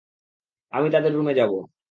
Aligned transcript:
আমি 0.73 0.87
তাদের 0.89 1.11
রুমে 1.13 1.33
যাবো। 1.33 1.57